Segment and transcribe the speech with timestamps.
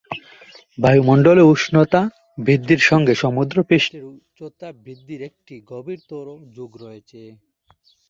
[0.77, 2.01] বায়ুমন্ডলে উষ্ণতা
[2.37, 6.25] বৃদ্ধির সঙ্গে সমুদ্রের পৃষ্ঠের উচ্চতা বৃদ্ধির একটা গভীরতর
[6.57, 7.21] যোগ রয়েছে।